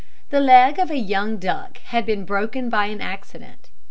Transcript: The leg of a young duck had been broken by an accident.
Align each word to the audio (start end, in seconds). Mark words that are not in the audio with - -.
The 0.31 0.39
leg 0.39 0.79
of 0.79 0.89
a 0.89 0.97
young 0.97 1.37
duck 1.37 1.77
had 1.77 2.07
been 2.07 2.25
broken 2.25 2.69
by 2.69 2.87
an 2.87 3.01
accident. 3.01 3.69